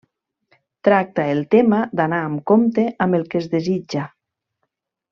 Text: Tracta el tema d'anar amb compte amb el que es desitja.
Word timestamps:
Tracta 0.87 1.25
el 1.33 1.41
tema 1.57 1.83
d'anar 2.01 2.23
amb 2.31 2.43
compte 2.53 2.89
amb 3.07 3.19
el 3.21 3.31
que 3.33 3.45
es 3.45 3.53
desitja. 3.57 4.11